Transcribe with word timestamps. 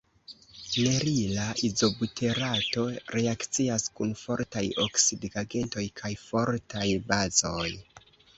Nerila 0.85 1.43
izobuterato 1.67 2.85
reakcias 3.17 3.85
kun 3.99 4.17
fortaj 4.23 4.65
oksidigagentoj 4.87 5.85
kaj 6.03 6.13
fortaj 6.25 6.89
bazoj. 7.15 7.69